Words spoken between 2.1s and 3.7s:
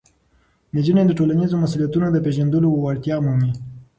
د پېژندلو وړتیا مومي.